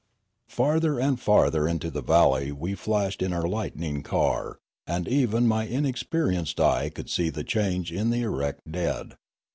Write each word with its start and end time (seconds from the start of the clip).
Farther 0.49 0.99
and 0.99 1.19
farther 1.19 1.67
into 1.67 1.91
the 1.91 2.01
valley 2.01 2.51
we 2.51 2.73
flashed 2.73 3.21
in 3.21 3.31
our 3.33 3.47
lightning 3.47 4.01
car, 4.01 4.57
and 4.87 5.07
even 5.07 5.45
my 5.45 5.65
inexperienced 5.67 6.59
eye 6.59 6.89
could 6.89 7.07
see 7.07 7.29
the 7.29 7.43
change 7.43 7.91
in 7.91 8.09
the 8.09 8.23
erect 8.23 8.61
dead. 8.71 9.13